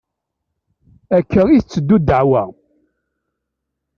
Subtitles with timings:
[1.17, 2.43] Akka i tetteddu ddeɛwa.